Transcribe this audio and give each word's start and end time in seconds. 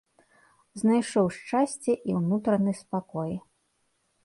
Знайшоў 0.81 1.29
шчасце 1.35 1.93
і 2.11 2.17
ўнутраны 2.21 2.71
спакой. 2.83 3.31